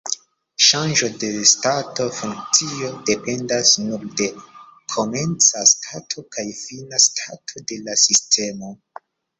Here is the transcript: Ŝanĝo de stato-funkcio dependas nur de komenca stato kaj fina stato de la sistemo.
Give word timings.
Ŝanĝo 0.67 1.09
de 1.23 1.27
stato-funkcio 1.49 2.89
dependas 3.11 3.75
nur 3.83 4.09
de 4.23 4.31
komenca 4.95 5.65
stato 5.77 6.27
kaj 6.39 6.49
fina 6.65 7.05
stato 7.11 7.69
de 7.73 7.83
la 7.89 8.01
sistemo. 8.09 8.77